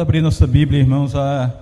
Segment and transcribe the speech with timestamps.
[0.00, 1.54] Abrir nossa Bíblia, irmãos, a,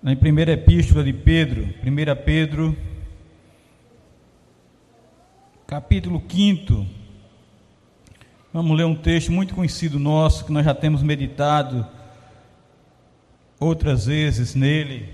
[0.00, 2.76] na primeira epístola de Pedro, 1 Pedro,
[5.66, 6.86] capítulo 5.
[8.52, 11.84] Vamos ler um texto muito conhecido nosso, que nós já temos meditado
[13.58, 15.08] outras vezes nele,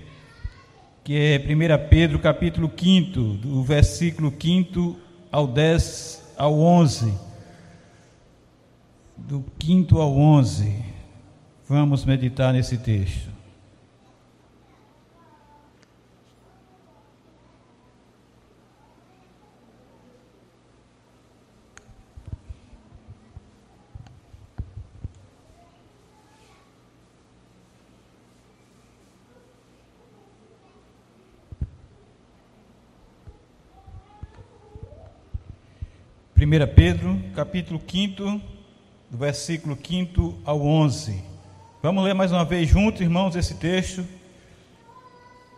[1.03, 4.95] que é 1 Pedro, capítulo 5, do versículo 5
[5.31, 7.17] ao 10 ao 11.
[9.17, 10.96] Do 5 ao 11.
[11.69, 13.29] Vamos meditar nesse texto.
[36.33, 38.41] Primeira Pedro, capítulo 5,
[39.11, 41.36] do versículo 5 ao 11.
[41.79, 44.03] Vamos ler mais uma vez juntos, irmãos, esse texto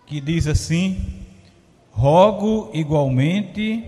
[0.05, 0.97] que diz assim:
[1.91, 3.85] Rogo igualmente,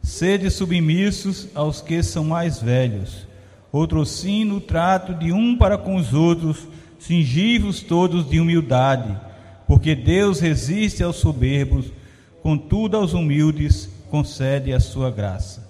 [0.00, 3.26] sede submissos aos que são mais velhos,
[3.72, 9.18] outro sim no trato de um para com os outros, cingivos todos de humildade,
[9.66, 11.86] porque Deus resiste aos soberbos,
[12.40, 15.68] contudo aos humildes concede a sua graça.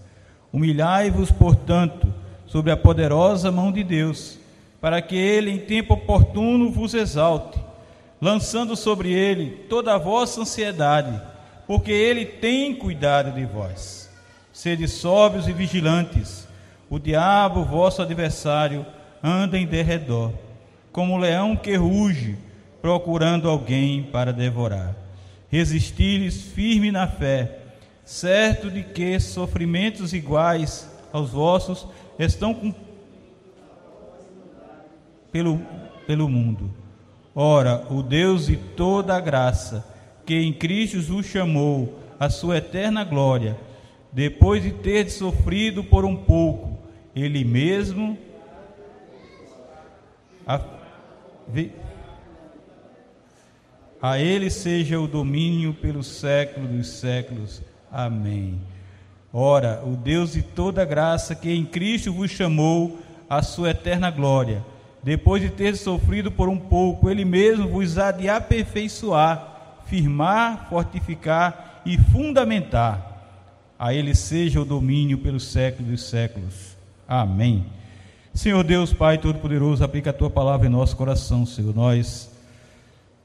[0.52, 2.12] Humilhai-vos, portanto,
[2.46, 4.41] sobre a poderosa mão de Deus
[4.82, 7.56] para que ele em tempo oportuno vos exalte,
[8.20, 11.22] lançando sobre ele toda a vossa ansiedade,
[11.68, 14.10] porque ele tem cuidado de vós.
[14.52, 16.48] Sede sóbrios e vigilantes,
[16.90, 18.84] o diabo, vosso adversário,
[19.22, 20.32] anda em derredor,
[20.90, 22.36] como um leão que ruge,
[22.82, 24.96] procurando alguém para devorar.
[25.48, 27.60] Resisti-lhes firme na fé,
[28.04, 31.86] certo de que sofrimentos iguais aos vossos
[32.18, 32.91] estão cumpridos
[35.32, 35.60] pelo,
[36.06, 36.70] pelo mundo.
[37.34, 39.84] Ora, o Deus de toda a graça,
[40.26, 43.56] que em Cristo vos chamou à sua eterna glória,
[44.12, 46.78] depois de ter sofrido por um pouco,
[47.16, 48.18] Ele mesmo.
[50.46, 50.60] A,
[54.02, 57.62] a Ele seja o domínio pelos séculos dos séculos.
[57.90, 58.60] Amém.
[59.32, 62.98] Ora, o Deus de toda graça, que em Cristo vos chamou
[63.30, 64.62] à sua eterna glória,
[65.02, 71.82] depois de ter sofrido por um pouco, ele mesmo vos há de aperfeiçoar, firmar, fortificar
[71.84, 73.10] e fundamentar.
[73.76, 76.76] A ele seja o domínio pelos séculos dos séculos.
[77.08, 77.66] Amém.
[78.32, 81.74] Senhor Deus, Pai Todo-Poderoso, aplica a tua palavra em nosso coração, Senhor.
[81.74, 82.30] Nós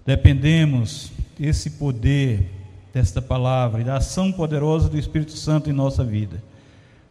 [0.03, 2.51] dependemos desse poder,
[2.91, 6.43] desta palavra e da ação poderosa do Espírito Santo em nossa vida,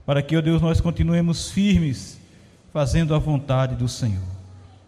[0.04, 2.20] para que, ó Deus, nós continuemos firmes,
[2.72, 4.35] fazendo a vontade do Senhor.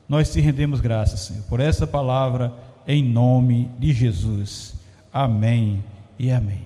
[0.09, 2.51] Nós te rendemos graças, Senhor, por essa palavra
[2.87, 4.75] em nome de Jesus.
[5.13, 5.85] Amém
[6.19, 6.65] e amém.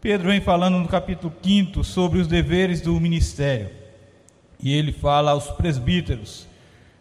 [0.00, 3.70] Pedro vem falando no capítulo 5 sobre os deveres do ministério.
[4.62, 6.46] E ele fala aos presbíteros,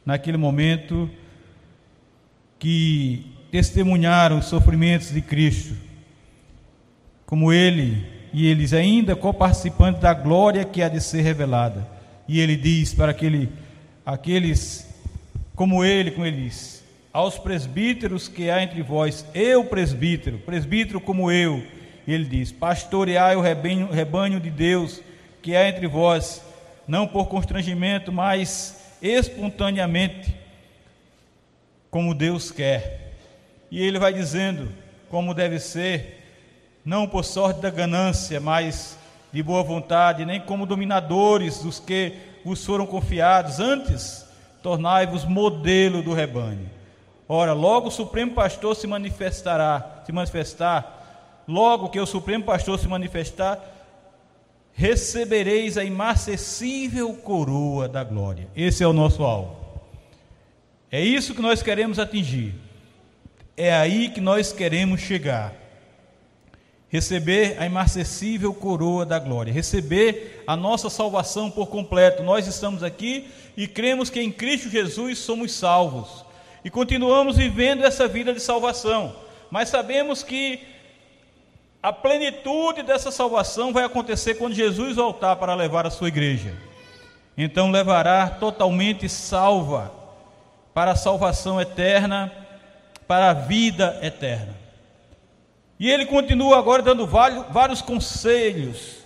[0.04, 1.08] naquele momento,
[2.58, 5.76] que testemunharam os sofrimentos de Cristo,
[7.28, 8.03] como ele
[8.34, 11.88] e eles ainda co-participantes da glória que há de ser revelada.
[12.28, 13.52] E ele diz para aquele,
[14.03, 14.91] aqueles
[15.62, 16.84] como ele, como ele diz,
[17.14, 21.64] aos presbíteros que há entre vós, eu presbítero, presbítero como eu,
[22.08, 25.04] ele diz, pastoreai o rebanho, rebanho de Deus
[25.40, 26.44] que há entre vós,
[26.88, 30.36] não por constrangimento, mas espontaneamente,
[31.92, 33.14] como Deus quer.
[33.70, 34.68] E ele vai dizendo
[35.12, 36.24] como deve ser,
[36.84, 38.98] não por sorte da ganância, mas
[39.32, 42.14] de boa vontade, nem como dominadores dos que
[42.44, 44.31] vos foram confiados, antes
[44.61, 46.69] tornai-vos modelo do rebanho.
[47.28, 52.87] Ora, logo o Supremo Pastor se manifestará, se manifestar, logo que o Supremo Pastor se
[52.87, 53.59] manifestar,
[54.73, 58.47] recebereis a imarcessível coroa da glória.
[58.55, 59.55] Esse é o nosso alvo.
[60.91, 62.53] É isso que nós queremos atingir.
[63.55, 65.60] É aí que nós queremos chegar
[66.91, 72.22] receber a imarcessível coroa da glória, receber a nossa salvação por completo.
[72.22, 76.26] Nós estamos aqui e cremos que em Cristo Jesus somos salvos
[76.66, 79.16] e continuamos vivendo essa vida de salvação,
[79.49, 80.59] mas sabemos que
[81.82, 86.53] a plenitude dessa salvação vai acontecer quando Jesus voltar para levar a sua igreja.
[87.37, 89.91] Então levará totalmente salva
[90.73, 92.32] para a salvação eterna,
[93.08, 94.61] para a vida eterna.
[95.82, 98.98] E ele continua agora dando vários, conselhos.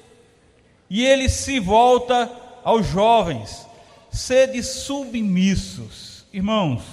[0.89, 2.29] E ele se volta
[2.65, 3.65] aos jovens.
[4.11, 6.25] sede submissos.
[6.33, 6.83] Irmãos,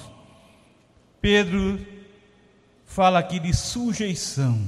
[1.20, 1.84] Pedro
[2.86, 4.62] fala aqui de sujeição.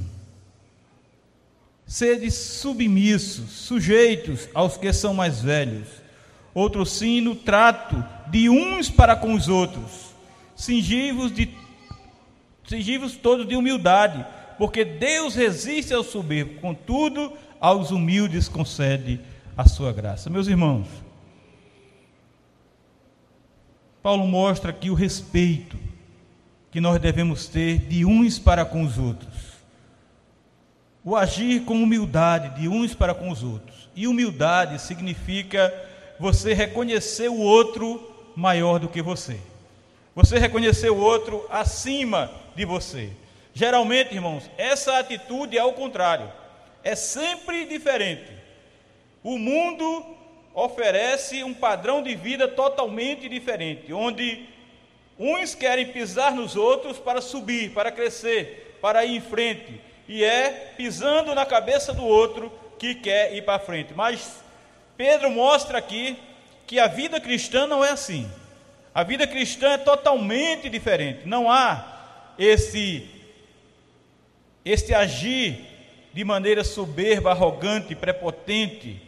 [1.87, 5.87] Sede submissos, sujeitos aos que são mais velhos.
[6.53, 10.13] Outro sim no trato de uns para com os outros.
[10.57, 11.49] Singivos de
[12.67, 14.25] singivos todos de humildade,
[14.57, 19.19] porque Deus resiste ao soberbo, contudo, aos humildes concede
[19.57, 20.29] a sua graça.
[20.29, 20.87] Meus irmãos,
[24.01, 25.77] Paulo mostra aqui o respeito
[26.69, 29.55] que nós devemos ter de uns para com os outros.
[31.03, 33.89] O agir com humildade de uns para com os outros.
[33.95, 35.73] E humildade significa
[36.19, 39.39] você reconhecer o outro maior do que você.
[40.13, 43.11] Você reconhecer o outro acima de você.
[43.55, 46.31] Geralmente, irmãos, essa atitude é o contrário.
[46.83, 48.31] É sempre diferente.
[49.23, 50.05] O mundo
[50.53, 54.47] oferece um padrão de vida totalmente diferente, onde
[55.17, 60.73] Uns querem pisar nos outros para subir, para crescer, para ir em frente, e é
[60.75, 63.93] pisando na cabeça do outro que quer ir para frente.
[63.93, 64.43] Mas
[64.97, 66.17] Pedro mostra aqui
[66.67, 68.29] que a vida cristã não é assim.
[68.93, 71.21] A vida cristã é totalmente diferente.
[71.25, 73.09] Não há esse
[74.65, 75.59] este agir
[76.11, 78.99] de maneira soberba, arrogante, prepotente,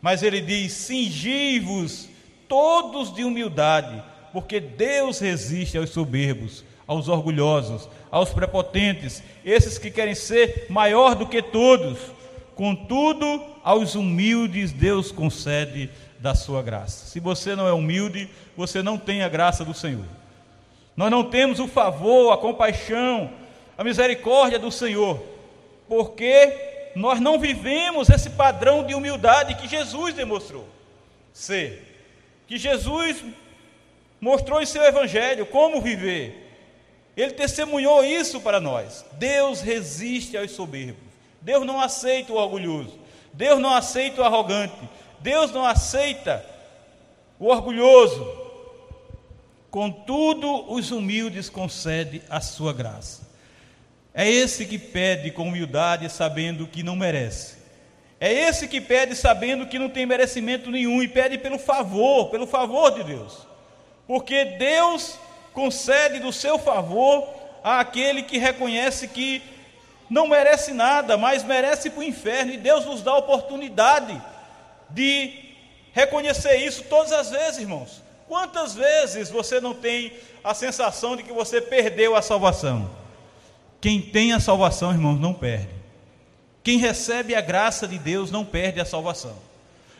[0.00, 2.08] mas ele diz: "Cingi-vos
[2.48, 4.02] todos de humildade,
[4.32, 11.26] porque Deus resiste aos soberbos, aos orgulhosos, aos prepotentes, esses que querem ser maior do
[11.26, 11.98] que todos.
[12.54, 15.90] Contudo, aos humildes Deus concede
[16.20, 17.06] da sua graça.
[17.06, 20.06] Se você não é humilde, você não tem a graça do Senhor.
[20.96, 23.30] Nós não temos o favor, a compaixão,
[23.76, 25.22] a misericórdia do Senhor,
[25.88, 30.66] porque nós não vivemos esse padrão de humildade que Jesus demonstrou
[31.32, 31.82] ser.
[32.46, 33.24] Que Jesus
[34.20, 36.40] mostrou em seu evangelho como viver.
[37.16, 39.04] Ele testemunhou isso para nós.
[39.12, 41.02] Deus resiste aos soberbos.
[41.40, 42.98] Deus não aceita o orgulhoso.
[43.32, 44.88] Deus não aceita o arrogante.
[45.20, 46.44] Deus não aceita
[47.38, 48.26] o orgulhoso.
[49.70, 53.33] Contudo, os humildes concede a sua graça.
[54.14, 57.56] É esse que pede com humildade, sabendo que não merece.
[58.20, 62.46] É esse que pede sabendo que não tem merecimento nenhum e pede pelo favor, pelo
[62.46, 63.54] favor de Deus
[64.06, 65.18] porque Deus
[65.52, 67.26] concede do seu favor
[67.62, 69.42] àquele que reconhece que
[70.10, 74.20] não merece nada, mas merece para o inferno, e Deus nos dá a oportunidade
[74.90, 75.32] de
[75.92, 78.02] reconhecer isso todas as vezes, irmãos.
[78.28, 80.12] Quantas vezes você não tem
[80.42, 82.90] a sensação de que você perdeu a salvação?
[83.84, 85.68] Quem tem a salvação, irmãos, não perde.
[86.62, 89.36] Quem recebe a graça de Deus não perde a salvação.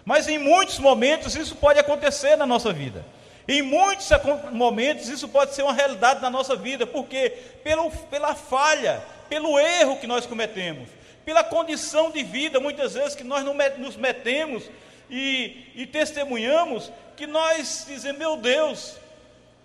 [0.07, 3.05] Mas em muitos momentos isso pode acontecer na nossa vida.
[3.47, 4.09] Em muitos
[4.53, 7.29] momentos isso pode ser uma realidade na nossa vida, porque
[7.63, 10.89] pelo, pela falha, pelo erro que nós cometemos,
[11.23, 13.45] pela condição de vida, muitas vezes que nós
[13.77, 14.65] nos metemos
[15.11, 18.97] e, e testemunhamos, que nós dizemos, meu Deus,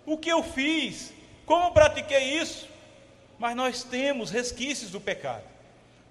[0.04, 1.10] o que eu fiz?
[1.46, 2.68] Como pratiquei isso?
[3.40, 5.42] Mas nós temos resquícios do pecado.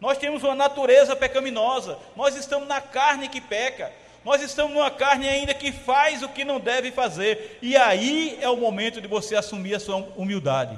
[0.01, 3.91] Nós temos uma natureza pecaminosa, nós estamos na carne que peca.
[4.25, 8.49] Nós estamos numa carne ainda que faz o que não deve fazer, e aí é
[8.49, 10.77] o momento de você assumir a sua humildade.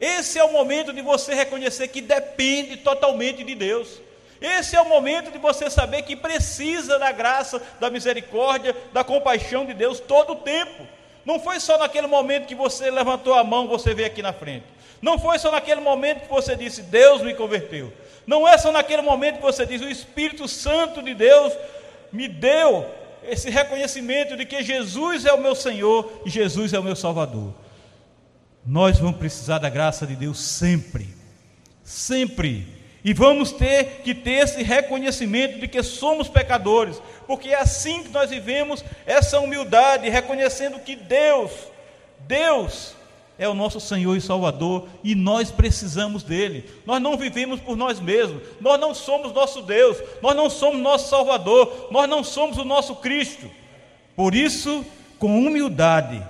[0.00, 4.00] Esse é o momento de você reconhecer que depende totalmente de Deus.
[4.40, 9.64] Esse é o momento de você saber que precisa da graça, da misericórdia, da compaixão
[9.64, 10.86] de Deus todo o tempo.
[11.24, 14.77] Não foi só naquele momento que você levantou a mão, você veio aqui na frente.
[15.00, 17.92] Não foi só naquele momento que você disse, Deus me converteu.
[18.26, 21.52] Não é só naquele momento que você diz, o Espírito Santo de Deus
[22.12, 22.86] me deu
[23.22, 27.54] esse reconhecimento de que Jesus é o meu Senhor e Jesus é o meu Salvador.
[28.66, 31.08] Nós vamos precisar da graça de Deus sempre,
[31.82, 32.66] sempre.
[33.04, 38.10] E vamos ter que ter esse reconhecimento de que somos pecadores, porque é assim que
[38.10, 41.50] nós vivemos essa humildade, reconhecendo que Deus,
[42.26, 42.97] Deus
[43.38, 46.64] é o nosso Senhor e Salvador e nós precisamos dele.
[46.84, 51.08] Nós não vivemos por nós mesmos, nós não somos nosso Deus, nós não somos nosso
[51.08, 53.48] Salvador, nós não somos o nosso Cristo.
[54.16, 54.84] Por isso,
[55.18, 56.20] com humildade,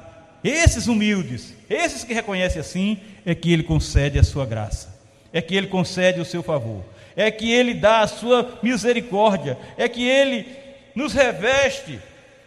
[0.44, 5.00] esses humildes, esses que reconhecem assim, é que ele concede a sua graça,
[5.32, 6.84] é que ele concede o seu favor,
[7.16, 10.46] é que ele dá a sua misericórdia, é que ele
[10.94, 11.98] nos reveste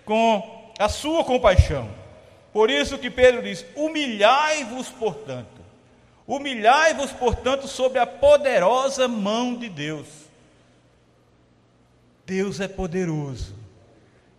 [0.06, 2.01] com a sua compaixão.
[2.54, 5.62] Por isso que Pedro diz: humilhai-vos, portanto,
[6.28, 10.08] humilhai-vos, portanto, sobre a poderosa mão de Deus.
[12.26, 13.56] Deus é poderoso,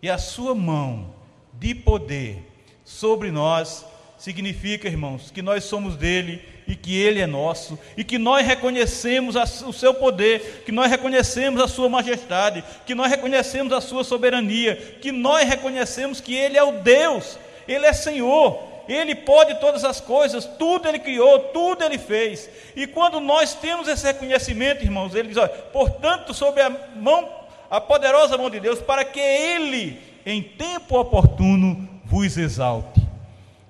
[0.01, 1.15] e a sua mão
[1.55, 2.43] de poder
[2.85, 3.85] sobre nós,
[4.19, 9.35] significa, irmãos, que nós somos dele e que ele é nosso, e que nós reconhecemos
[9.67, 14.77] o seu poder, que nós reconhecemos a sua majestade, que nós reconhecemos a sua soberania,
[15.03, 20.01] que nós reconhecemos que ele é o Deus, ele é Senhor, ele pode todas as
[20.01, 22.49] coisas, tudo Ele criou, tudo Ele fez.
[22.75, 27.29] E quando nós temos esse reconhecimento, irmãos, Ele diz: olha, portanto, sobre a mão,
[27.71, 33.01] a poderosa mão de Deus, para que Ele, em tempo oportuno, vos exalte.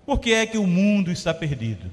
[0.07, 1.91] Por que é que o mundo está perdido?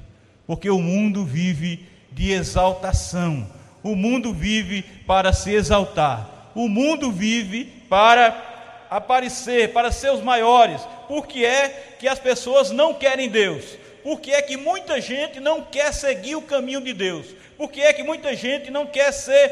[0.48, 3.48] Porque o mundo vive de exaltação,
[3.84, 8.49] o mundo vive para se exaltar, o mundo vive para
[8.89, 10.81] aparecer, para ser os maiores.
[11.08, 13.77] Por que é que as pessoas não querem Deus?
[14.03, 17.27] Por que é que muita gente não quer seguir o caminho de Deus?
[17.58, 19.51] Por que é que muita gente não quer ser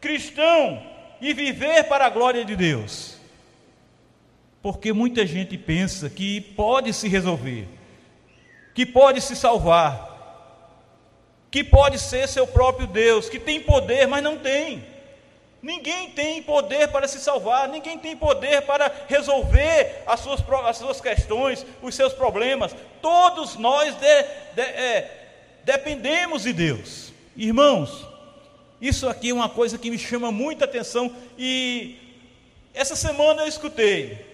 [0.00, 0.82] cristão
[1.20, 3.16] e viver para a glória de Deus?
[4.62, 7.66] Porque muita gente pensa que pode se resolver,
[8.74, 10.10] que pode se salvar,
[11.50, 14.84] que pode ser seu próprio Deus, que tem poder, mas não tem.
[15.62, 21.00] Ninguém tem poder para se salvar, ninguém tem poder para resolver as suas, as suas
[21.00, 22.74] questões, os seus problemas.
[23.02, 24.22] Todos nós de,
[24.54, 25.28] de, é,
[25.64, 27.12] dependemos de Deus.
[27.36, 28.06] Irmãos,
[28.80, 31.98] isso aqui é uma coisa que me chama muita atenção e
[32.72, 34.30] essa semana eu escutei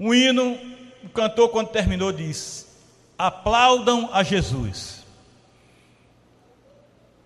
[0.00, 0.58] um hino,
[1.04, 2.66] o cantor, quando terminou, diz:
[3.18, 4.99] Aplaudam a Jesus.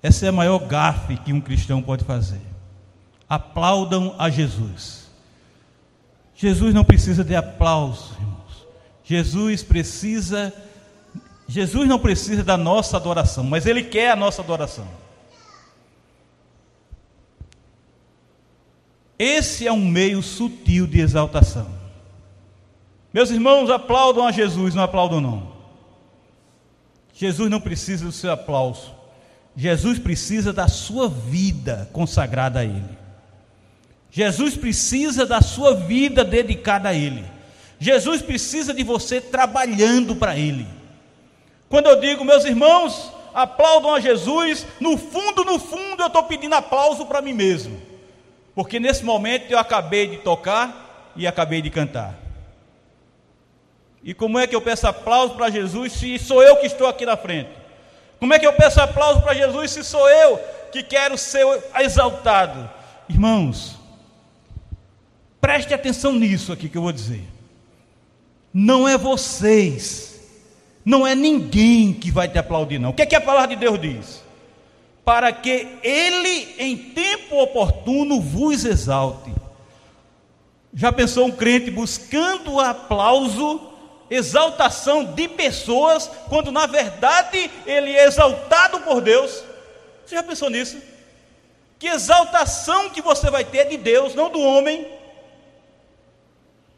[0.05, 2.43] Essa é a maior gafe que um cristão pode fazer.
[3.27, 5.11] Aplaudam a Jesus.
[6.35, 8.67] Jesus não precisa de aplausos, irmãos.
[9.03, 10.53] Jesus precisa
[11.49, 14.87] Jesus não precisa da nossa adoração, mas ele quer a nossa adoração.
[19.19, 21.67] Esse é um meio sutil de exaltação.
[23.11, 25.55] Meus irmãos, aplaudam a Jesus, não aplaudam não.
[27.15, 29.04] Jesus não precisa do seu aplauso.
[29.57, 33.05] Jesus precisa da sua vida consagrada a Ele.
[34.11, 37.25] Jesus precisa da sua vida dedicada a Ele.
[37.79, 40.67] Jesus precisa de você trabalhando para Ele.
[41.69, 46.55] Quando eu digo, meus irmãos, aplaudam a Jesus, no fundo, no fundo, eu estou pedindo
[46.55, 47.81] aplauso para mim mesmo.
[48.55, 52.15] Porque nesse momento eu acabei de tocar e acabei de cantar.
[54.03, 57.07] E como é que eu peço aplauso para Jesus se sou eu que estou aqui
[57.07, 57.64] na frente?
[58.25, 60.39] Como é que eu peço aplauso para Jesus se sou eu
[60.73, 61.45] que quero ser
[61.79, 62.71] exaltado?
[63.07, 63.79] Irmãos,
[65.39, 67.23] preste atenção nisso aqui que eu vou dizer.
[68.51, 70.23] Não é vocês,
[70.83, 72.89] não é ninguém que vai te aplaudir, não.
[72.89, 74.23] O que, é que a palavra de Deus diz?
[75.05, 79.31] Para que Ele, em tempo oportuno, vos exalte.
[80.73, 83.74] Já pensou um crente buscando aplauso
[84.11, 89.43] exaltação de pessoas, quando na verdade ele é exaltado por Deus.
[90.05, 90.81] Você já pensou nisso?
[91.79, 94.87] Que exaltação que você vai ter de Deus, não do homem,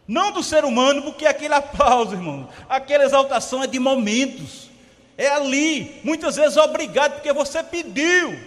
[0.06, 4.70] não do ser humano, porque aquele aplauso, irmão, aquela exaltação é de momentos,
[5.18, 8.38] é ali, muitas vezes obrigado, porque você pediu,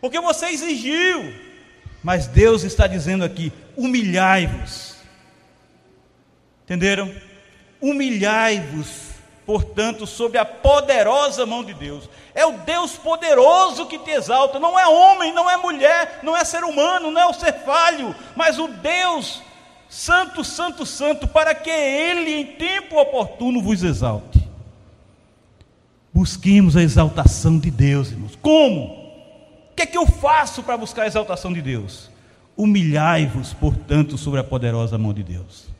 [0.00, 1.34] porque você exigiu,
[2.02, 4.96] mas Deus está dizendo aqui: humilhai-vos,
[6.64, 7.31] entenderam?
[7.82, 9.10] Humilhai-vos,
[9.44, 12.08] portanto, sob a poderosa mão de Deus.
[12.34, 16.44] É o Deus poderoso que te exalta, não é homem, não é mulher, não é
[16.44, 19.42] ser humano, não é o ser falho, mas o Deus
[19.92, 24.42] Santo, Santo, Santo, para que Ele em tempo oportuno vos exalte.
[26.14, 28.38] Busquemos a exaltação de Deus, irmãos.
[28.40, 28.84] Como?
[29.70, 32.10] O que é que eu faço para buscar a exaltação de Deus?
[32.56, 35.71] Humilhai-vos, portanto, sobre a poderosa mão de Deus.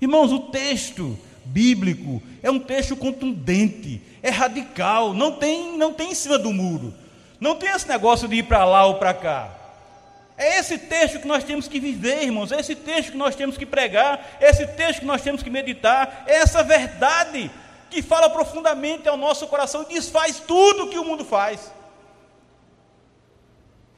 [0.00, 6.14] Irmãos, o texto bíblico é um texto contundente, é radical, não tem, não tem em
[6.14, 6.94] cima do muro.
[7.40, 9.50] Não tem esse negócio de ir para lá ou para cá.
[10.36, 13.58] É esse texto que nós temos que viver, irmãos, é esse texto que nós temos
[13.58, 17.50] que pregar, é esse texto que nós temos que meditar, é essa verdade
[17.90, 21.70] que fala profundamente ao nosso coração, desfaz tudo que o mundo faz.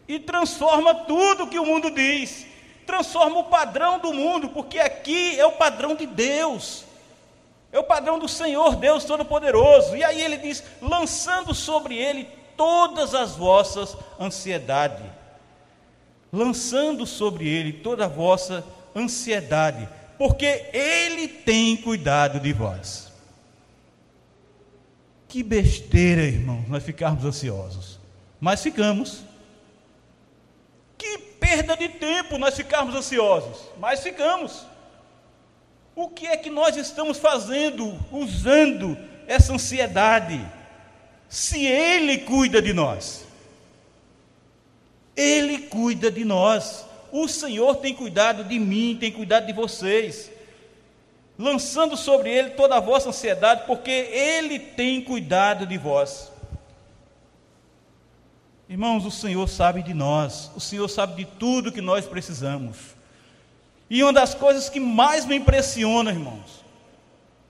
[0.08, 2.46] E transforma tudo que o mundo diz
[2.86, 6.84] transforma o padrão do mundo, porque aqui é o padrão de Deus,
[7.70, 9.96] é o padrão do Senhor Deus Todo-Poderoso.
[9.96, 15.06] E aí ele diz: lançando sobre ele todas as vossas ansiedades,
[16.32, 23.10] lançando sobre ele toda a vossa ansiedade, porque ele tem cuidado de vós.
[25.26, 27.98] Que besteira, irmão, nós ficarmos ansiosos,
[28.38, 29.22] mas ficamos.
[30.98, 34.64] Que perda de tempo nós ficarmos ansiosos, mas ficamos.
[35.94, 40.40] O que é que nós estamos fazendo, usando essa ansiedade,
[41.28, 43.26] se Ele cuida de nós?
[45.14, 46.86] Ele cuida de nós.
[47.10, 50.30] O Senhor tem cuidado de mim, tem cuidado de vocês,
[51.38, 56.31] lançando sobre Ele toda a vossa ansiedade, porque Ele tem cuidado de vós.
[58.72, 62.78] Irmãos, o Senhor sabe de nós, o Senhor sabe de tudo que nós precisamos.
[63.90, 66.64] E uma das coisas que mais me impressiona, irmãos,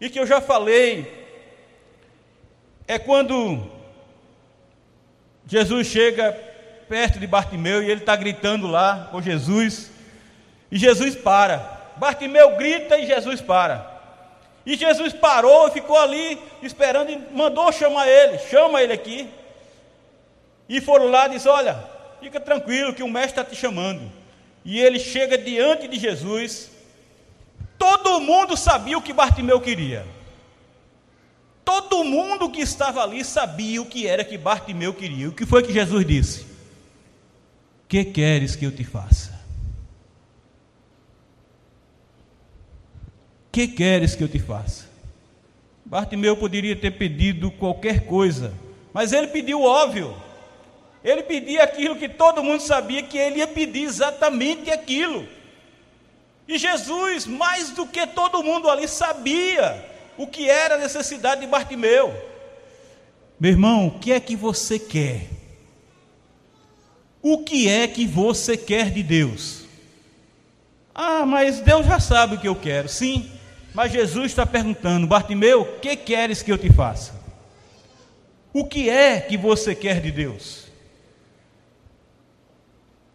[0.01, 1.29] e que eu já falei,
[2.89, 3.71] é quando
[5.47, 6.33] Jesus chega
[6.89, 9.93] perto de Bartimeu e ele está gritando lá com Jesus,
[10.73, 11.93] e Jesus para.
[11.99, 13.93] Bartimeu grita e Jesus para.
[14.67, 19.31] E Jesus parou e ficou ali esperando e mandou chamar ele, chama ele aqui.
[20.73, 21.85] E foram lá e disse: Olha,
[22.19, 24.11] fica tranquilo que o mestre está te chamando.
[24.65, 26.71] E ele chega diante de Jesus.
[27.79, 30.07] Todo mundo sabia o que Bartimeu queria.
[31.63, 35.29] Todo mundo que estava ali sabia o que era que Bartimeu queria.
[35.29, 36.47] O que foi que Jesus disse?
[37.87, 39.39] Que queres que eu te faça?
[43.53, 44.89] Que queres que eu te faça?
[45.85, 48.55] Bartimeu poderia ter pedido qualquer coisa,
[48.95, 50.17] mas ele pediu óbvio.
[51.05, 55.27] Ele pedia aquilo que todo mundo sabia que ele ia pedir exatamente aquilo.
[56.47, 59.85] E Jesus, mais do que todo mundo ali, sabia
[60.17, 62.15] o que era a necessidade de Bartimeu.
[63.39, 65.27] Meu irmão, o que é que você quer?
[67.21, 69.63] O que é que você quer de Deus?
[70.95, 72.89] Ah, mas Deus já sabe o que eu quero.
[72.89, 73.31] Sim,
[73.75, 77.21] mas Jesus está perguntando: Bartimeu, o que queres que eu te faça?
[78.53, 80.62] O que é que você quer de Deus?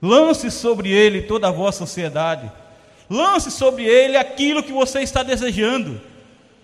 [0.02, 2.52] Lance sobre ele toda a vossa ansiedade.
[3.10, 6.00] Lance sobre ele aquilo que você está desejando.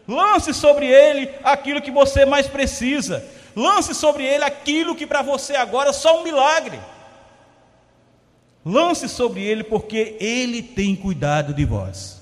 [0.07, 3.25] Lance sobre ele aquilo que você mais precisa.
[3.55, 6.79] Lance sobre ele aquilo que para você agora é só um milagre.
[8.65, 12.21] Lance sobre ele porque ele tem cuidado de vós.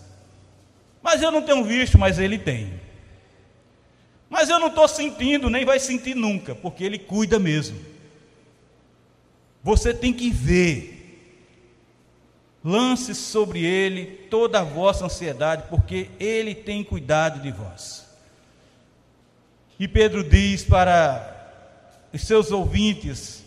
[1.01, 2.79] Mas eu não tenho visto, mas ele tem.
[4.29, 7.77] Mas eu não estou sentindo, nem vai sentir nunca, porque ele cuida mesmo.
[9.63, 11.00] Você tem que ver
[12.63, 18.05] Lance sobre ele toda a vossa ansiedade, porque ele tem cuidado de vós.
[19.79, 21.27] E Pedro diz para
[22.13, 23.43] os seus ouvintes: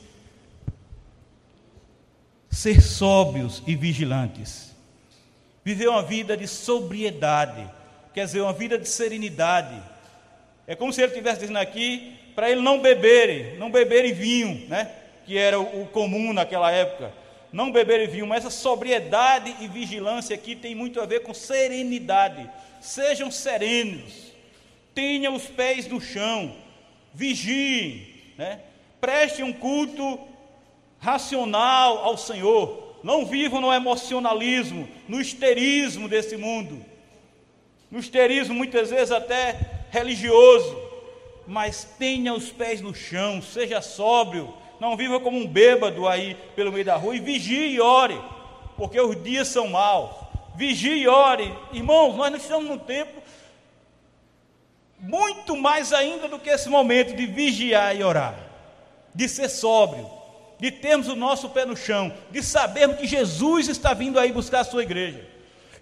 [2.50, 4.74] ser sóbrios e vigilantes,
[5.64, 7.70] viver uma vida de sobriedade,
[8.12, 9.80] quer dizer, uma vida de serenidade.
[10.66, 14.90] É como se ele estivesse dizendo aqui para ele não beberem, não beberem vinho, né?
[15.24, 17.23] que era o comum naquela época
[17.54, 22.50] não beber vinho, mas essa sobriedade e vigilância aqui tem muito a ver com serenidade.
[22.80, 24.32] Sejam serenos,
[24.92, 26.52] tenham os pés no chão,
[27.14, 28.58] vigiem, né?
[29.00, 30.18] prestem um culto
[30.98, 32.98] racional ao Senhor.
[33.04, 36.84] Não vivam no emocionalismo, no histerismo desse mundo,
[37.88, 39.60] no histerismo muitas vezes até
[39.92, 40.76] religioso,
[41.46, 46.72] mas tenha os pés no chão, seja sóbrio, não viva como um bêbado aí pelo
[46.72, 48.20] meio da rua e vigie e ore,
[48.76, 50.10] porque os dias são maus.
[50.54, 51.52] Vigie e ore.
[51.72, 53.22] Irmãos, nós não estamos num tempo
[54.98, 58.34] muito mais ainda do que esse momento de vigiar e orar,
[59.14, 60.08] de ser sóbrio,
[60.58, 64.60] de termos o nosso pé no chão, de sabermos que Jesus está vindo aí buscar
[64.60, 65.26] a sua igreja.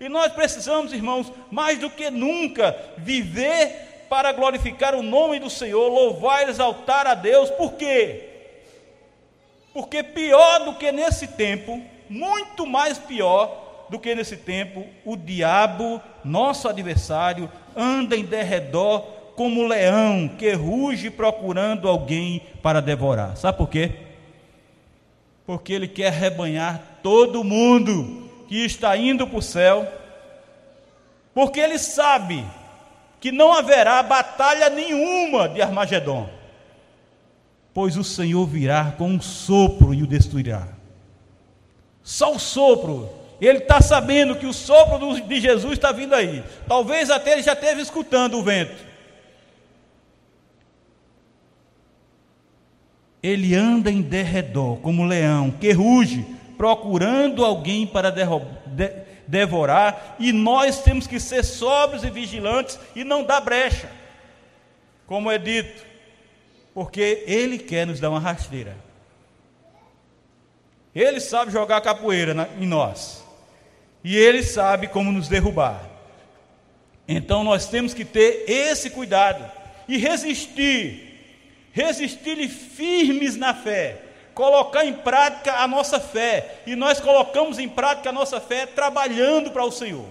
[0.01, 5.89] E nós precisamos, irmãos, mais do que nunca, viver para glorificar o nome do Senhor,
[5.89, 8.32] louvar e exaltar a Deus, por quê?
[9.73, 16.01] Porque pior do que nesse tempo, muito mais pior do que nesse tempo, o diabo,
[16.25, 19.01] nosso adversário, anda em derredor
[19.35, 23.37] como leão que ruge procurando alguém para devorar.
[23.37, 23.93] Sabe por quê?
[25.47, 29.87] Porque ele quer rebanhar todo mundo que está indo para o céu,
[31.35, 32.45] porque ele sabe
[33.21, 36.29] que não haverá batalha nenhuma de Armagedon
[37.75, 40.69] pois o Senhor virá com um sopro e o destruirá.
[42.03, 43.09] Só o sopro.
[43.41, 46.45] Ele está sabendo que o sopro de Jesus está vindo aí.
[46.69, 48.93] Talvez até ele já esteve escutando o vento.
[53.23, 56.25] Ele anda em derredor, como um leão, que ruge,
[56.57, 58.23] procurando alguém para de
[59.27, 63.91] devorar, e nós temos que ser sóbrios e vigilantes e não dar brecha.
[65.07, 65.85] Como é dito,
[66.75, 68.77] porque Ele quer nos dar uma rasteira.
[70.95, 73.25] Ele sabe jogar capoeira na, em nós.
[74.05, 75.89] E Ele sabe como nos derrubar.
[77.07, 79.51] Então nós temos que ter esse cuidado
[79.89, 81.19] e resistir,
[81.73, 84.01] resistir firmes na fé,
[84.35, 89.51] colocar em prática a nossa fé, e nós colocamos em prática a nossa fé trabalhando
[89.51, 90.09] para o Senhor,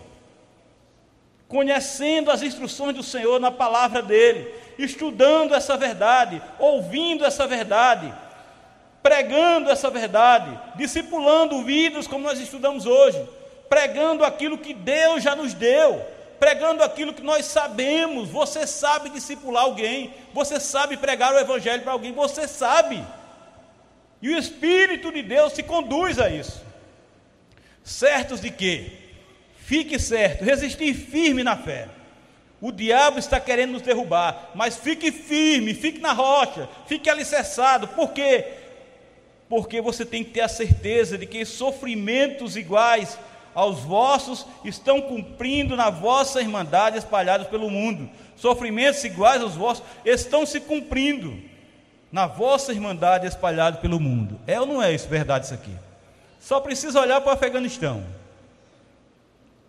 [1.48, 8.14] conhecendo as instruções do Senhor na palavra dele, estudando essa verdade, ouvindo essa verdade,
[9.02, 13.24] pregando essa verdade, discipulando vidas como nós estudamos hoje,
[13.70, 16.06] pregando aquilo que Deus já nos deu,
[16.40, 18.30] pregando aquilo que nós sabemos.
[18.30, 23.04] Você sabe discipular alguém, você sabe pregar o Evangelho para alguém, você sabe.
[24.22, 26.62] E o Espírito de Deus se conduz a isso.
[27.84, 29.00] Certos de que?
[29.58, 31.88] Fique certo, resistir firme na fé.
[32.62, 37.88] O diabo está querendo nos derrubar, mas fique firme, fique na rocha, fique alicerçado.
[37.88, 38.46] Por quê?
[39.50, 43.18] Porque você tem que ter a certeza de que sofrimentos iguais
[43.56, 48.08] aos vossos estão cumprindo na vossa irmandade espalhados pelo mundo.
[48.36, 51.38] Sofrimentos iguais aos vossos estão se cumprindo
[52.12, 54.40] na vossa irmandade espalhada pelo mundo.
[54.46, 55.74] É ou não é isso verdade isso aqui?
[56.40, 58.21] Só precisa olhar para o Afeganistão.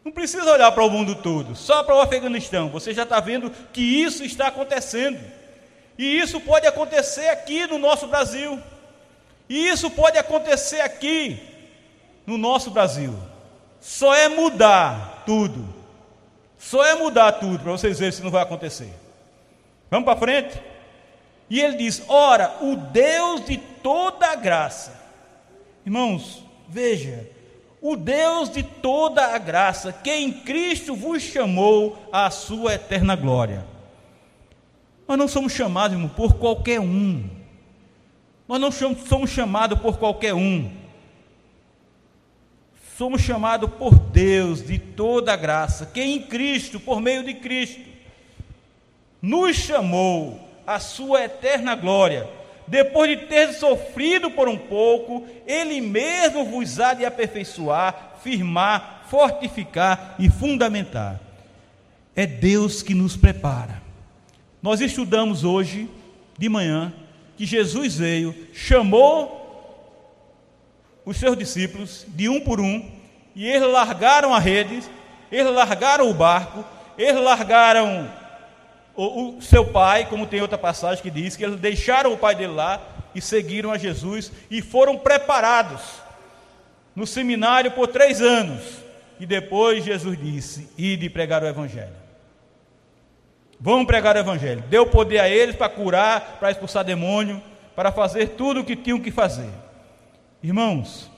[0.04, 2.68] Não precisa olhar para o mundo todo, só para o Afeganistão.
[2.70, 5.20] Você já está vendo que isso está acontecendo.
[5.96, 8.60] E isso pode acontecer aqui no nosso Brasil.
[9.48, 11.40] E isso pode acontecer aqui
[12.26, 13.14] no nosso Brasil.
[13.80, 15.82] Só é mudar tudo.
[16.58, 18.92] Só é mudar tudo para vocês verem se não vai acontecer.
[19.90, 20.60] Vamos para frente?
[21.50, 25.00] E ele diz: Ora, o Deus de toda graça.
[25.84, 27.28] Irmãos, veja,
[27.82, 33.66] o Deus de toda a graça, que em Cristo vos chamou à sua eterna glória.
[35.06, 37.28] Nós não somos chamados, irmão, por qualquer um.
[38.46, 40.70] Nós não somos chamados por qualquer um.
[42.96, 47.80] Somos chamados por Deus de toda a graça, que em Cristo, por meio de Cristo,
[49.20, 52.28] nos chamou à sua eterna glória
[52.72, 60.14] depois de ter sofrido por um pouco, Ele mesmo vos há de aperfeiçoar, firmar, fortificar
[60.18, 61.20] e fundamentar.
[62.16, 63.82] É Deus que nos prepara.
[64.62, 65.86] Nós estudamos hoje,
[66.38, 66.94] de manhã,
[67.36, 69.38] que Jesus veio, chamou
[71.04, 72.90] os seus discípulos, de um por um,
[73.34, 74.80] e eles largaram a rede,
[75.30, 76.64] eles largaram o barco,
[76.96, 78.10] eles largaram
[78.94, 82.34] o, o, seu pai, como tem outra passagem que diz, que eles deixaram o pai
[82.34, 82.80] dele lá
[83.14, 85.80] e seguiram a Jesus e foram preparados
[86.94, 88.82] no seminário por três anos.
[89.18, 92.02] E depois Jesus disse: Ide pregar o Evangelho.
[93.60, 94.64] Vão pregar o Evangelho.
[94.68, 97.40] Deu poder a eles para curar, para expulsar demônio,
[97.76, 99.50] para fazer tudo o que tinham que fazer.
[100.42, 101.11] Irmãos,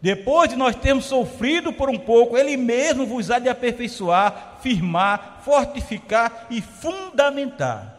[0.00, 5.42] depois de nós termos sofrido por um pouco, Ele mesmo vos há de aperfeiçoar, firmar,
[5.44, 7.98] fortificar e fundamentar.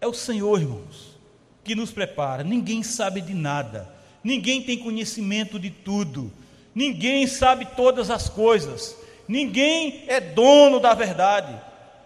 [0.00, 1.18] É o Senhor, irmãos,
[1.62, 2.42] que nos prepara.
[2.42, 3.92] Ninguém sabe de nada,
[4.24, 6.32] ninguém tem conhecimento de tudo,
[6.74, 8.96] ninguém sabe todas as coisas,
[9.28, 11.54] ninguém é dono da verdade,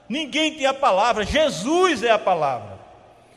[0.08, 2.73] ninguém tem a palavra, Jesus é a palavra.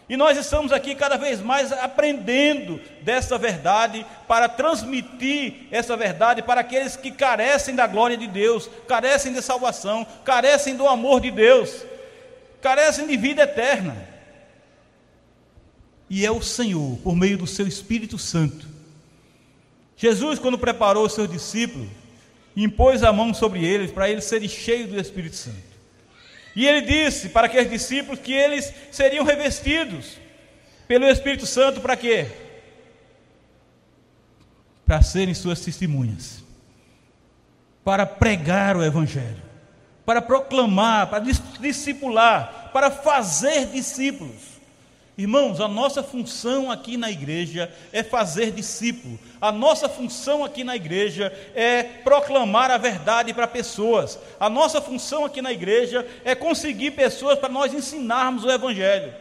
[0.10, 6.62] E nós estamos aqui cada vez mais aprendendo dessa verdade para transmitir essa verdade para
[6.62, 11.84] aqueles que carecem da glória de Deus, carecem de salvação, carecem do amor de Deus,
[12.62, 13.98] carecem de vida eterna.
[16.10, 18.66] E é o Senhor, por meio do seu Espírito Santo.
[19.98, 21.90] Jesus, quando preparou os seus discípulos,
[22.56, 25.67] impôs a mão sobre eles para eles serem cheios do Espírito Santo.
[26.58, 30.18] E ele disse para aqueles discípulos que eles seriam revestidos
[30.88, 32.26] pelo Espírito Santo para quê?
[34.84, 36.44] Para serem suas testemunhas,
[37.84, 39.44] para pregar o Evangelho,
[40.04, 41.24] para proclamar, para
[41.60, 44.57] discipular, para fazer discípulos.
[45.18, 49.18] Irmãos, a nossa função aqui na igreja é fazer discípulo.
[49.42, 54.20] A nossa função aqui na igreja é proclamar a verdade para pessoas.
[54.40, 59.12] A nossa função aqui na igreja é conseguir pessoas para nós ensinarmos o evangelho.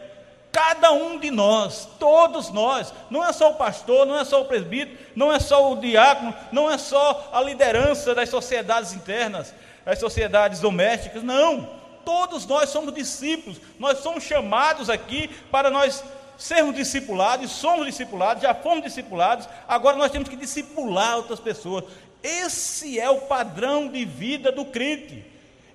[0.51, 4.45] Cada um de nós, todos nós, não é só o pastor, não é só o
[4.45, 9.51] presbítero, não é só o diácono, não é só a liderança das sociedades internas,
[9.83, 11.76] das sociedades domésticas, não
[12.07, 16.01] todos nós somos discípulos, nós somos chamados aqui para nós
[16.37, 21.83] sermos discipulados, somos discipulados, já fomos discipulados, agora nós temos que discipular outras pessoas.
[22.23, 25.25] Esse é o padrão de vida do crente.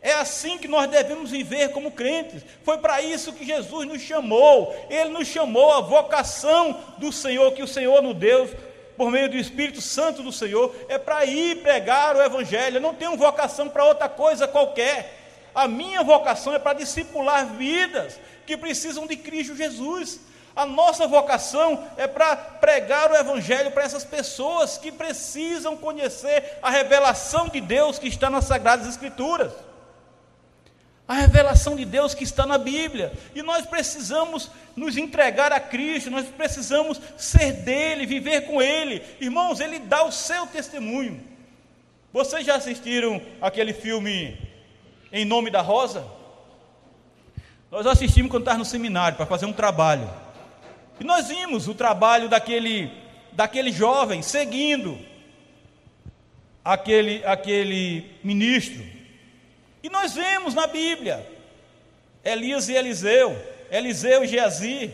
[0.00, 2.42] É assim que nós devemos viver como crentes.
[2.64, 4.74] Foi para isso que Jesus nos chamou.
[4.88, 8.48] Ele nos chamou a vocação do Senhor, que o Senhor nos deu,
[8.96, 12.78] por meio do Espírito Santo do Senhor, é para ir pregar o Evangelho.
[12.78, 15.21] Eu não tenho vocação para outra coisa qualquer.
[15.54, 20.20] A minha vocação é para discipular vidas que precisam de Cristo Jesus.
[20.54, 26.70] A nossa vocação é para pregar o Evangelho para essas pessoas que precisam conhecer a
[26.70, 29.52] revelação de Deus que está nas Sagradas Escrituras.
[31.08, 33.12] A revelação de Deus que está na Bíblia.
[33.34, 39.02] E nós precisamos nos entregar a Cristo, nós precisamos ser dele, viver com ele.
[39.20, 41.22] Irmãos, ele dá o seu testemunho.
[42.12, 44.38] Vocês já assistiram aquele filme
[45.12, 46.04] Em Nome da Rosa?
[47.70, 50.08] Nós assistimos quando estava no seminário para fazer um trabalho.
[50.98, 52.90] E nós vimos o trabalho daquele,
[53.32, 54.98] daquele jovem seguindo
[56.64, 58.82] aquele, aquele ministro.
[59.82, 61.26] E nós vemos na Bíblia
[62.24, 63.36] Elias e Eliseu,
[63.70, 64.92] Eliseu e Geazi,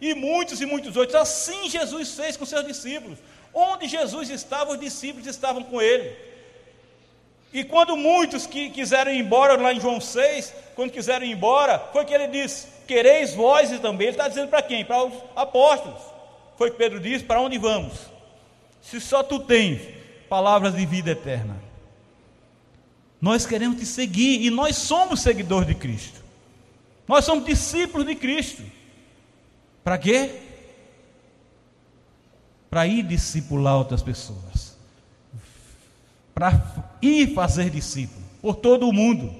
[0.00, 1.14] e muitos e muitos outros.
[1.14, 3.18] Assim Jesus fez com seus discípulos.
[3.52, 6.33] Onde Jesus estava, os discípulos estavam com ele.
[7.54, 11.78] E quando muitos que quiseram ir embora, lá em João 6, quando quiseram ir embora,
[11.92, 14.08] foi que ele disse: Quereis vós também.
[14.08, 14.84] Ele está dizendo para quem?
[14.84, 16.02] Para os apóstolos.
[16.58, 17.94] Foi que Pedro disse: Para onde vamos?
[18.82, 19.80] Se só tu tens
[20.28, 21.56] palavras de vida eterna.
[23.20, 26.20] Nós queremos te seguir e nós somos seguidores de Cristo.
[27.06, 28.62] Nós somos discípulos de Cristo.
[29.84, 30.40] Para quê?
[32.68, 34.53] Para ir discipular outras pessoas.
[36.34, 36.60] Para
[37.00, 39.34] ir fazer discípulo por todo o mundo.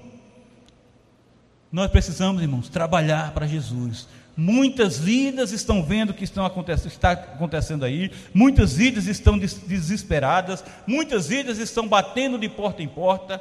[1.70, 4.06] Nós precisamos, irmãos, trabalhar para Jesus.
[4.36, 10.64] Muitas vidas estão vendo o que estão acontecendo, está acontecendo aí, muitas vidas estão desesperadas,
[10.86, 13.40] muitas vidas estão batendo de porta em porta.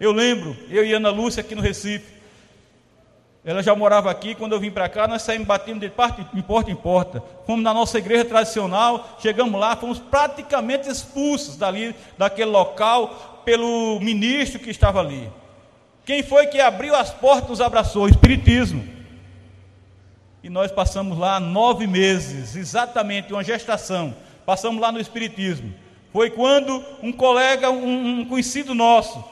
[0.00, 2.17] Eu lembro, eu e Ana Lúcia aqui no Recife,
[3.44, 5.90] ela já morava aqui, quando eu vim para cá, nós saímos batendo de
[6.42, 7.22] porta em porta.
[7.46, 14.58] Fomos na nossa igreja tradicional, chegamos lá, fomos praticamente expulsos dali, daquele local, pelo ministro
[14.58, 15.30] que estava ali.
[16.04, 18.04] Quem foi que abriu as portas nos abraçou?
[18.04, 18.86] O Espiritismo.
[20.42, 24.14] E nós passamos lá nove meses, exatamente uma gestação.
[24.44, 25.74] Passamos lá no Espiritismo.
[26.12, 29.22] Foi quando um colega, um, um conhecido nosso,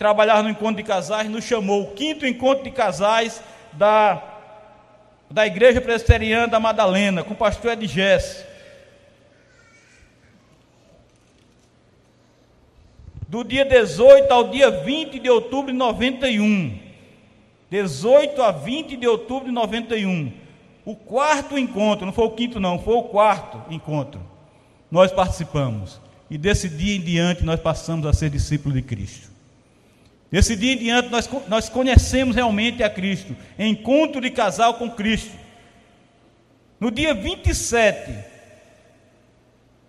[0.00, 3.42] trabalhava no encontro de casais, nos chamou, o quinto encontro de casais
[3.74, 4.22] da,
[5.30, 8.46] da Igreja Presbiteriana da Madalena, com o pastor Edgés.
[13.28, 16.80] do dia 18 ao dia 20 de outubro de 91.
[17.70, 20.32] 18 a 20 de outubro de 91.
[20.84, 24.20] O quarto encontro, não foi o quinto, não, foi o quarto encontro.
[24.90, 26.00] Nós participamos.
[26.30, 29.29] E desse dia em diante nós passamos a ser discípulos de Cristo.
[30.30, 33.36] Desse dia em diante nós, nós conhecemos realmente a Cristo.
[33.58, 35.36] Encontro de casal com Cristo.
[36.78, 38.12] No dia 27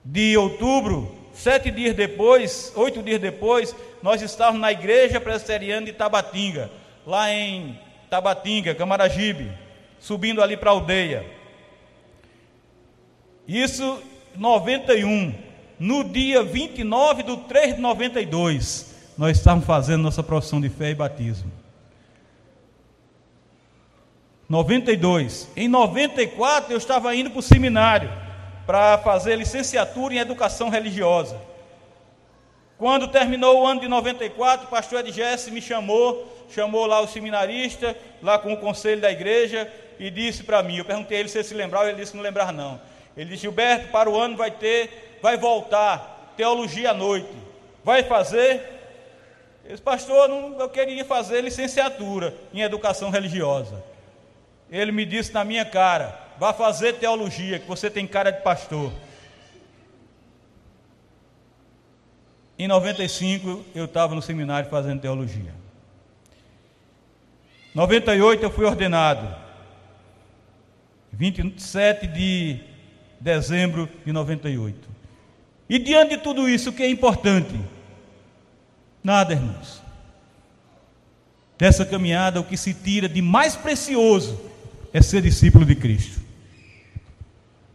[0.04, 6.70] de outubro Sete dias depois, oito dias depois, nós estávamos na igreja presbiteriana de Tabatinga,
[7.06, 9.52] lá em Tabatinga, Camaragibe,
[10.00, 11.26] subindo ali para a aldeia.
[13.48, 14.02] Isso
[14.36, 15.34] 91.
[15.80, 18.91] No dia 29 de 3 de 92,
[19.22, 21.52] nós estávamos fazendo nossa profissão de fé e batismo.
[24.50, 25.48] 92.
[25.56, 28.12] Em 94 eu estava indo para o seminário
[28.66, 31.40] para fazer licenciatura em educação religiosa.
[32.80, 37.96] Quando terminou o ano de 94, o pastor Edgesse me chamou, chamou lá o seminarista,
[38.24, 41.38] lá com o conselho da igreja, e disse para mim, eu perguntei a ele se
[41.38, 42.82] ele se lembrava, ele disse que não lembrar não.
[43.16, 47.30] Ele disse, Gilberto, para o ano vai ter, vai voltar, teologia à noite.
[47.84, 48.81] Vai fazer?
[49.72, 53.82] Eu disse, pastor, não, eu queria fazer licenciatura em educação religiosa.
[54.70, 58.92] Ele me disse na minha cara, Vá fazer teologia, que você tem cara de pastor.
[62.60, 65.54] Em 95 eu estava no seminário fazendo teologia.
[67.74, 69.34] 98 eu fui ordenado.
[71.14, 72.60] 27 de
[73.22, 74.90] dezembro de 98.
[75.70, 77.58] E diante de tudo isso, o que é importante?
[79.04, 79.82] Nada, irmãos.
[81.58, 84.40] Dessa caminhada, o que se tira de mais precioso
[84.94, 86.22] é ser discípulo de Cristo.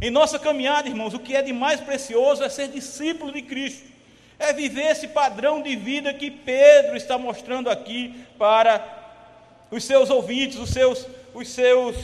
[0.01, 3.85] Em nossa caminhada, irmãos, o que é de mais precioso é ser discípulo de Cristo,
[4.39, 8.85] é viver esse padrão de vida que Pedro está mostrando aqui para
[9.71, 11.97] os seus ouvintes, os seus, os seus,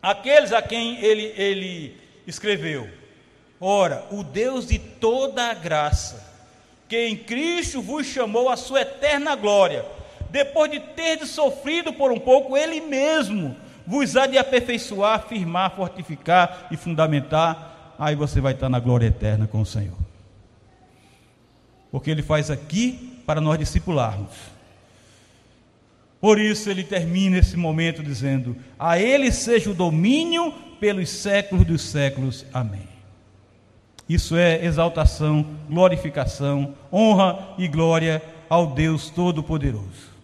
[0.00, 2.88] aqueles a quem ele, ele escreveu.
[3.60, 6.22] Ora, o Deus de toda a graça,
[6.88, 9.84] que em Cristo vos chamou à sua eterna glória,
[10.30, 16.68] depois de ter sofrido por um pouco, Ele mesmo vos há de aperfeiçoar, firmar, fortificar
[16.70, 19.96] e fundamentar, aí você vai estar na glória eterna com o Senhor.
[21.90, 24.56] Porque Ele faz aqui para nós discipularmos.
[26.20, 31.82] Por isso ele termina esse momento dizendo: A Ele seja o domínio pelos séculos dos
[31.82, 32.44] séculos.
[32.52, 32.95] Amém.
[34.08, 40.14] Isso é exaltação, glorificação, honra e glória ao Deus Todo-Poderoso.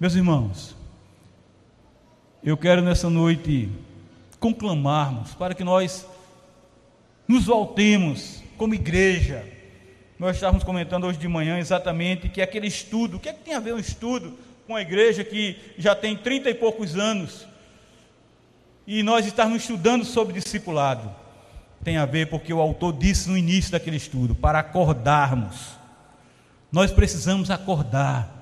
[0.00, 0.74] Meus irmãos,
[2.42, 3.70] eu quero nessa noite
[4.40, 6.06] conclamarmos para que nós
[7.28, 9.44] nos voltemos como igreja.
[10.18, 13.54] Nós estávamos comentando hoje de manhã exatamente que aquele estudo, o que é que tem
[13.54, 17.46] a ver um estudo com a igreja que já tem trinta e poucos anos
[18.86, 21.23] e nós estamos estudando sobre discipulado?
[21.84, 25.72] Tem a ver porque o autor disse no início daquele estudo, para acordarmos.
[26.72, 28.32] Nós precisamos acordar.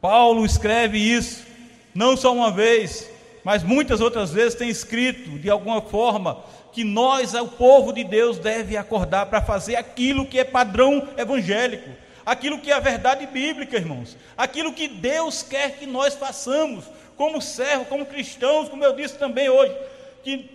[0.00, 1.44] Paulo escreve isso,
[1.92, 3.10] não só uma vez,
[3.42, 8.38] mas muitas outras vezes tem escrito, de alguma forma, que nós, o povo de Deus,
[8.38, 11.90] deve acordar para fazer aquilo que é padrão evangélico,
[12.24, 16.84] aquilo que é a verdade bíblica, irmãos, aquilo que Deus quer que nós façamos,
[17.16, 19.74] como servo, como cristãos, como eu disse também hoje,
[20.22, 20.50] que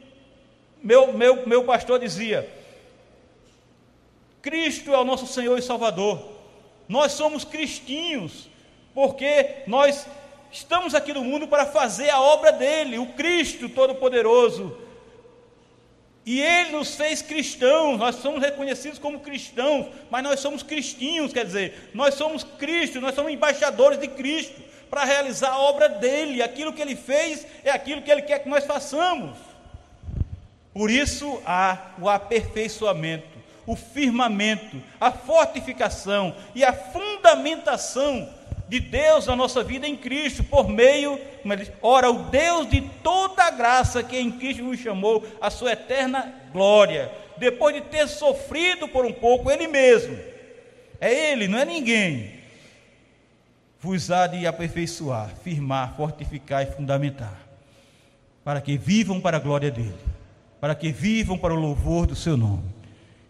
[0.84, 2.50] meu, meu, meu pastor dizia:
[4.42, 6.40] Cristo é o nosso Senhor e Salvador.
[6.88, 8.50] Nós somos cristinhos,
[8.94, 10.08] porque nós
[10.52, 14.76] estamos aqui no mundo para fazer a obra dele, o Cristo Todo-Poderoso.
[16.26, 21.46] E ele nos fez cristãos, nós somos reconhecidos como cristãos, mas nós somos cristinhos, quer
[21.46, 26.74] dizer, nós somos Cristo, nós somos embaixadores de Cristo, para realizar a obra dele, aquilo
[26.74, 29.49] que ele fez é aquilo que ele quer que nós façamos.
[30.74, 38.30] Por isso há o aperfeiçoamento, o firmamento, a fortificação e a fundamentação
[38.68, 41.20] de Deus na nossa vida em Cristo, por meio,
[41.82, 46.32] ora, o Deus de toda a graça que em Cristo nos chamou a sua eterna
[46.54, 50.18] glória, depois de ter sofrido por um pouco Ele mesmo,
[51.02, 52.40] é Ele, não é ninguém,
[53.80, 57.40] vos há de aperfeiçoar, firmar, fortificar e fundamentar,
[58.44, 60.19] para que vivam para a glória dEle
[60.60, 62.64] para que vivam para o louvor do seu nome.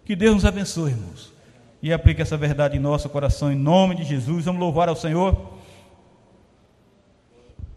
[0.06, 1.32] Que Deus nos abençoe, irmãos,
[1.82, 4.46] e aplique essa verdade em nosso coração, em nome de Jesus.
[4.46, 5.59] Vamos louvar ao Senhor.